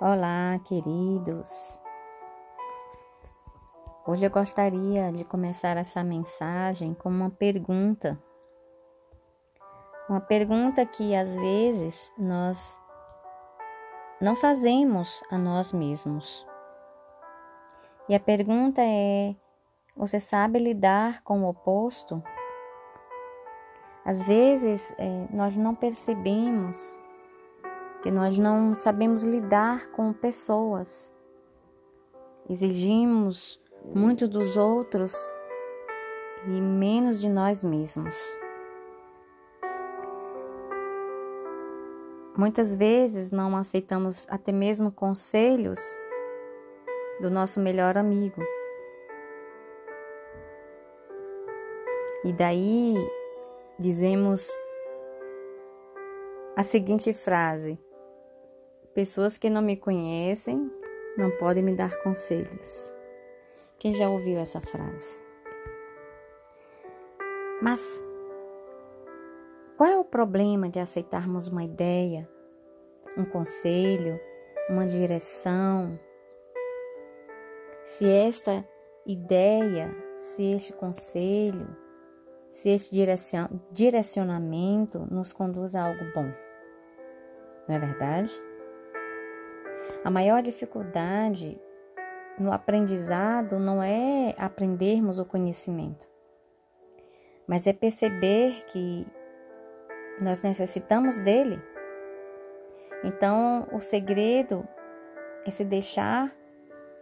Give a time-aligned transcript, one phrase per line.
[0.00, 1.80] Olá, queridos.
[4.04, 8.20] Hoje eu gostaria de começar essa mensagem com uma pergunta.
[10.08, 12.76] Uma pergunta que às vezes nós
[14.20, 16.44] não fazemos a nós mesmos.
[18.08, 19.36] E a pergunta é:
[19.96, 22.20] você sabe lidar com o oposto?
[24.04, 26.98] Às vezes é, nós não percebemos
[28.04, 31.10] que nós não sabemos lidar com pessoas.
[32.50, 35.14] Exigimos muito dos outros
[36.46, 38.14] e menos de nós mesmos.
[42.36, 45.78] Muitas vezes não aceitamos até mesmo conselhos
[47.22, 48.42] do nosso melhor amigo.
[52.22, 52.96] E daí
[53.78, 54.46] dizemos
[56.54, 57.78] a seguinte frase:
[58.94, 60.70] Pessoas que não me conhecem
[61.18, 62.92] não podem me dar conselhos.
[63.76, 65.16] Quem já ouviu essa frase?
[67.60, 67.80] Mas
[69.76, 72.30] qual é o problema de aceitarmos uma ideia,
[73.18, 74.20] um conselho,
[74.70, 75.98] uma direção?
[77.84, 78.64] Se esta
[79.04, 81.66] ideia, se este conselho,
[82.48, 82.94] se este
[83.72, 86.32] direcionamento nos conduz a algo bom.
[87.66, 88.53] Não é verdade?
[90.04, 91.58] A maior dificuldade
[92.38, 96.06] no aprendizado não é aprendermos o conhecimento,
[97.48, 99.06] mas é perceber que
[100.20, 101.58] nós necessitamos dele.
[103.02, 104.68] Então, o segredo
[105.46, 106.30] é se deixar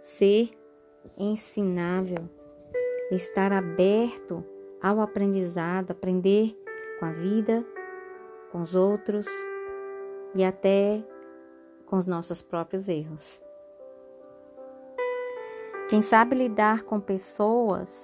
[0.00, 0.50] ser
[1.18, 2.28] ensinável,
[3.10, 4.44] estar aberto
[4.80, 6.56] ao aprendizado, aprender
[7.00, 7.64] com a vida,
[8.52, 9.26] com os outros
[10.34, 11.02] e até
[11.92, 13.42] com os nossos próprios erros.
[15.90, 18.02] Quem sabe lidar com pessoas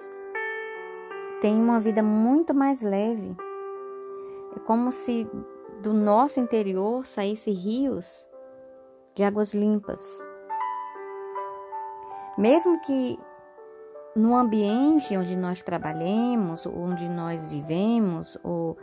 [1.41, 3.35] tem uma vida muito mais leve.
[4.55, 5.27] É como se
[5.81, 8.27] do nosso interior saísse rios
[9.15, 10.23] de águas limpas.
[12.37, 13.17] Mesmo que
[14.15, 18.77] no ambiente onde nós trabalhemos, onde nós vivemos, ou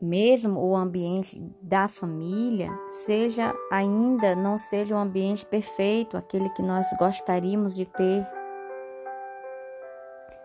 [0.00, 2.70] mesmo o ambiente da família,
[3.04, 8.26] seja ainda não seja um ambiente perfeito, aquele que nós gostaríamos de ter,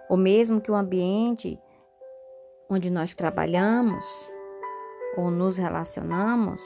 [0.09, 1.59] ou mesmo que o ambiente
[2.69, 4.31] onde nós trabalhamos
[5.17, 6.61] ou nos relacionamos,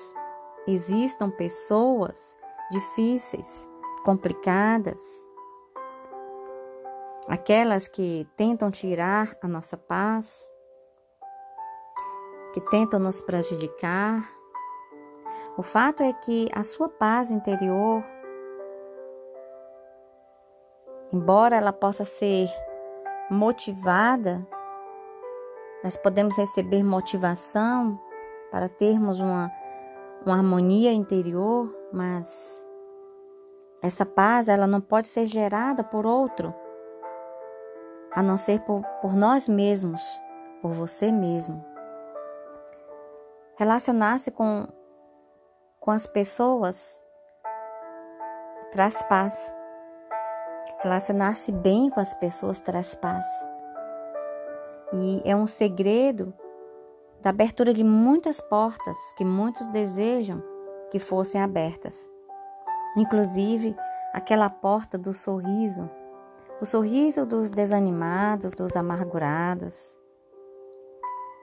[0.65, 2.37] existam pessoas
[2.71, 3.67] difíceis,
[4.03, 4.99] complicadas,
[7.27, 10.49] aquelas que tentam tirar a nossa paz,
[12.57, 14.27] que tentam nos prejudicar.
[15.55, 18.03] O fato é que a sua paz interior,
[21.13, 22.49] embora ela possa ser
[23.29, 24.43] motivada,
[25.83, 27.99] nós podemos receber motivação
[28.49, 29.51] para termos uma,
[30.25, 32.65] uma harmonia interior, mas
[33.83, 36.51] essa paz ela não pode ser gerada por outro,
[38.11, 40.01] a não ser por, por nós mesmos,
[40.59, 41.76] por você mesmo.
[43.57, 44.67] Relacionar-se com,
[45.79, 47.01] com as pessoas
[48.71, 49.51] traz paz.
[50.83, 53.25] Relacionar-se bem com as pessoas traz paz.
[54.93, 56.31] E é um segredo
[57.19, 60.39] da abertura de muitas portas que muitos desejam
[60.91, 62.07] que fossem abertas.
[62.95, 63.75] Inclusive
[64.13, 65.89] aquela porta do sorriso,
[66.61, 69.97] o sorriso dos desanimados, dos amargurados.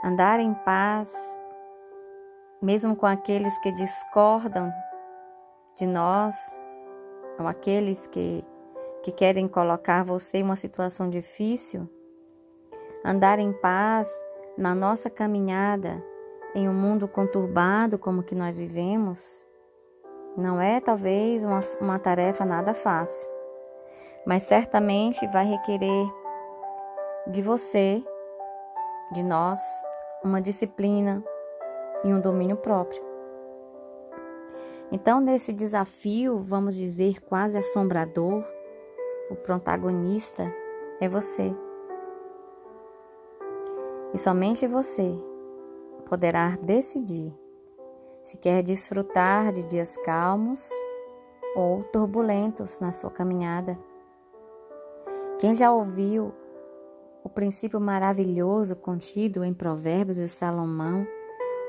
[0.04, 1.12] Andar em paz
[2.62, 4.72] mesmo com aqueles que discordam
[5.76, 6.34] de nós,
[7.38, 8.44] ou aqueles que,
[9.02, 11.88] que querem colocar você em uma situação difícil,
[13.04, 14.08] andar em paz
[14.56, 16.02] na nossa caminhada
[16.54, 19.44] em um mundo conturbado como que nós vivemos,
[20.36, 23.28] não é talvez uma, uma tarefa nada fácil,
[24.24, 26.06] mas certamente vai requerer
[27.26, 28.02] de você,
[29.12, 29.60] de nós,
[30.22, 31.22] uma disciplina,
[32.04, 33.02] e um domínio próprio.
[34.92, 38.44] Então, nesse desafio, vamos dizer quase assombrador,
[39.30, 40.44] o protagonista
[41.00, 41.52] é você.
[44.12, 45.12] E somente você
[46.08, 47.34] poderá decidir
[48.22, 50.70] se quer desfrutar de dias calmos
[51.56, 53.78] ou turbulentos na sua caminhada.
[55.38, 56.32] Quem já ouviu
[57.24, 61.06] o princípio maravilhoso contido em Provérbios de Salomão?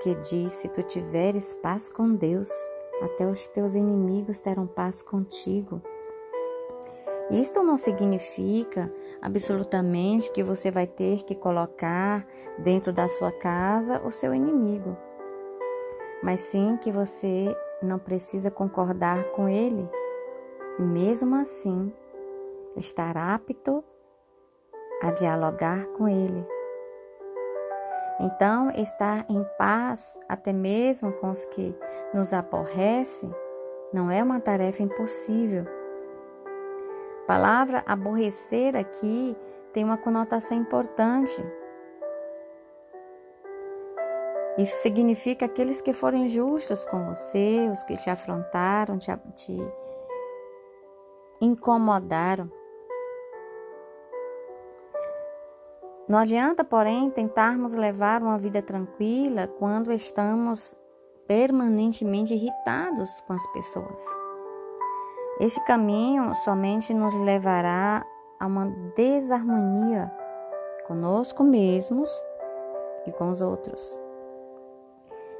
[0.02, 2.50] Que diz: Se tu tiveres paz com Deus,
[3.02, 5.82] até os teus inimigos terão paz contigo.
[7.30, 12.26] Isto não significa absolutamente que você vai ter que colocar
[12.60, 14.96] dentro da sua casa o seu inimigo,
[16.22, 19.90] mas sim que você não precisa concordar com ele
[20.78, 21.92] e, mesmo assim,
[22.76, 23.84] estar apto
[25.02, 26.55] a dialogar com ele.
[28.20, 31.76] Então, estar em paz, até mesmo com os que
[32.14, 33.30] nos aborrecem,
[33.92, 35.66] não é uma tarefa impossível.
[37.24, 39.36] A palavra aborrecer aqui
[39.74, 41.44] tem uma conotação importante.
[44.58, 49.58] Isso significa aqueles que foram injustos com você, os que te afrontaram, te, te
[51.42, 52.50] incomodaram.
[56.08, 60.78] Não adianta, porém, tentarmos levar uma vida tranquila quando estamos
[61.28, 64.00] permanentemente irritados com as pessoas.
[65.40, 68.06] Este caminho somente nos levará
[68.40, 70.12] a uma desarmonia
[70.88, 72.10] conosco mesmos
[73.08, 74.00] e com os outros.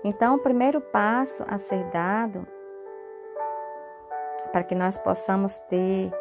[0.04, 2.48] Então, o primeiro passo a ser dado
[4.52, 6.12] para que nós possamos ter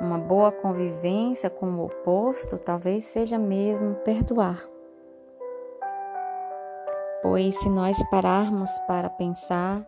[0.00, 4.58] uma boa convivência com o oposto talvez seja mesmo perdoar.
[7.22, 9.84] Pois se nós pararmos para pensar,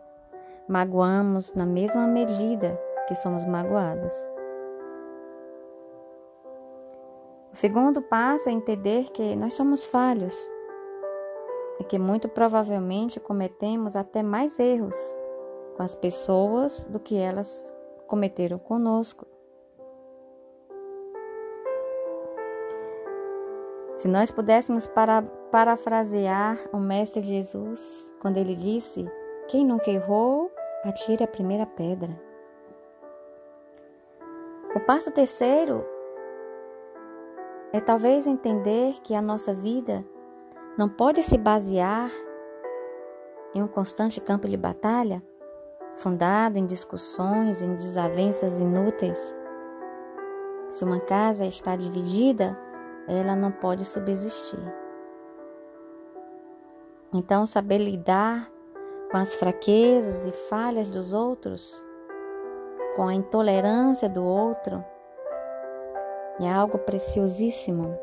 [0.68, 4.14] magoamos na mesma medida que somos magoados.
[7.52, 10.36] O segundo passo é entender que nós somos falhos
[11.80, 14.96] e que muito provavelmente cometemos até mais erros
[15.76, 17.74] com as pessoas do que elas
[18.06, 19.26] cometeram conosco.
[24.00, 25.20] Se nós pudéssemos para,
[25.52, 29.06] parafrasear o Mestre Jesus, quando ele disse:
[29.46, 30.50] Quem nunca errou,
[30.82, 32.18] atire a primeira pedra.
[34.74, 35.84] O passo terceiro
[37.74, 40.02] é talvez entender que a nossa vida
[40.78, 42.10] não pode se basear
[43.54, 45.22] em um constante campo de batalha,
[45.96, 49.36] fundado em discussões, em desavenças inúteis.
[50.70, 52.56] Se uma casa está dividida,
[53.10, 54.60] ela não pode subsistir.
[57.14, 58.48] Então, saber lidar
[59.10, 61.84] com as fraquezas e falhas dos outros,
[62.94, 64.84] com a intolerância do outro,
[66.40, 67.98] é algo preciosíssimo.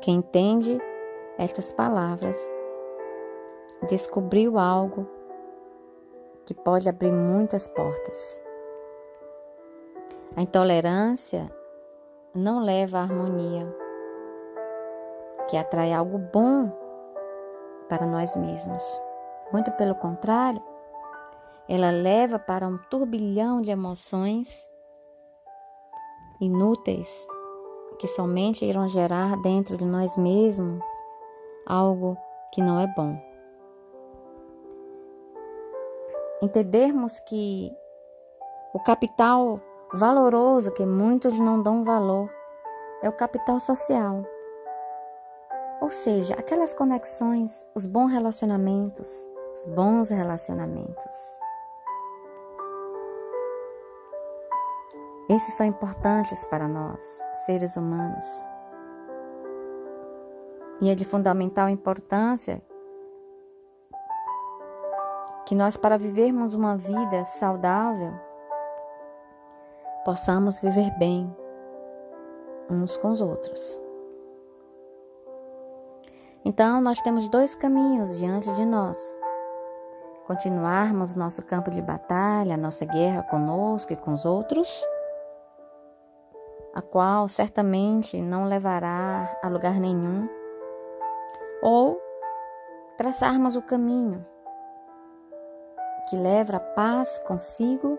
[0.00, 0.78] Quem entende
[1.38, 2.36] estas palavras
[3.88, 5.08] descobriu algo
[6.44, 8.42] que pode abrir muitas portas.
[10.36, 11.50] A intolerância
[12.34, 13.66] não leva à harmonia,
[15.48, 16.70] que atrai algo bom
[17.88, 18.82] para nós mesmos.
[19.52, 20.62] Muito pelo contrário,
[21.68, 24.68] ela leva para um turbilhão de emoções
[26.40, 27.26] inúteis
[27.98, 30.84] que somente irão gerar dentro de nós mesmos
[31.66, 32.16] algo
[32.52, 33.16] que não é bom.
[36.42, 37.70] Entendermos que
[38.74, 39.60] o capital
[39.92, 42.30] valoroso que muitos não dão valor
[43.02, 44.24] é o capital social.
[45.80, 51.42] Ou seja, aquelas conexões, os bons relacionamentos, os bons relacionamentos.
[55.28, 57.02] Esses são importantes para nós,
[57.44, 58.46] seres humanos.
[60.80, 62.62] E é de fundamental importância
[65.44, 68.12] que nós, para vivermos uma vida saudável,
[70.04, 71.34] possamos viver bem
[72.70, 73.82] uns com os outros.
[76.44, 78.98] Então, nós temos dois caminhos diante de nós.
[80.26, 84.84] Continuarmos nosso campo de batalha, nossa guerra conosco e com os outros,
[86.74, 90.28] a qual certamente não levará a lugar nenhum,
[91.62, 92.00] ou
[92.96, 94.24] traçarmos o caminho
[96.08, 97.98] que leva a paz consigo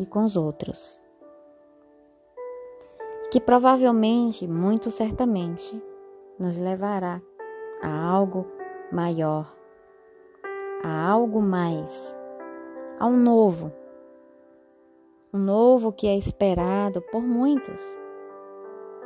[0.00, 1.02] e com os outros.
[3.30, 5.80] Que provavelmente, muito certamente,
[6.38, 7.20] nos levará
[7.82, 8.46] a algo
[8.90, 9.54] maior,
[10.82, 12.16] a algo mais,
[12.98, 13.70] a um novo.
[15.32, 17.80] Um novo que é esperado por muitos,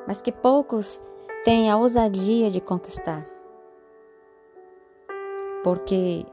[0.06, 1.02] mas que poucos
[1.44, 3.28] têm a ousadia de conquistar.
[5.62, 6.24] Porque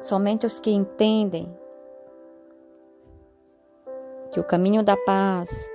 [0.00, 1.61] somente os que entendem
[4.32, 5.70] que o caminho da paz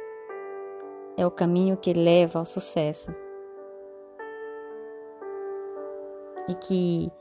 [1.16, 3.14] é o caminho que leva ao sucesso.
[6.50, 7.12] E que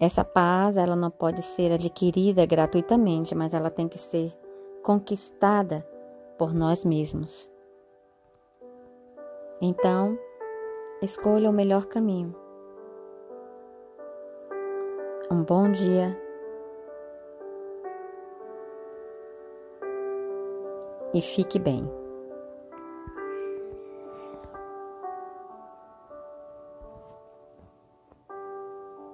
[0.00, 4.32] Essa paz, ela não pode ser adquirida gratuitamente, mas ela tem que ser
[4.80, 5.84] conquistada
[6.38, 7.50] por nós mesmos.
[9.60, 10.16] Então,
[11.02, 12.32] escolha o melhor caminho.
[15.28, 16.16] Um bom dia.
[21.14, 21.97] E fique bem.